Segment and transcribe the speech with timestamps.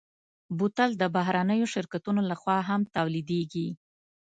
[0.57, 3.67] بوتل د بهرنيو شرکتونو لهخوا هم تولیدېږي.